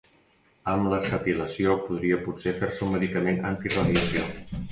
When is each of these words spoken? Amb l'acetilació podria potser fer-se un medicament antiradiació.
Amb 0.71 0.87
l'acetilació 0.93 1.75
podria 1.89 2.19
potser 2.23 2.55
fer-se 2.63 2.83
un 2.87 2.93
medicament 2.97 3.39
antiradiació. 3.51 4.27